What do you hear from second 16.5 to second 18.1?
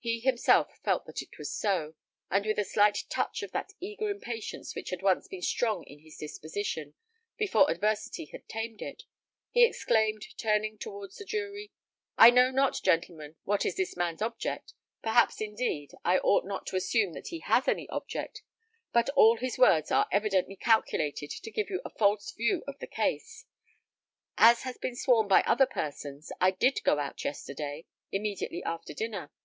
to assume that he has any